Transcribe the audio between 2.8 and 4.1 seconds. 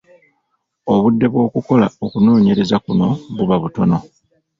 kuno buba butono.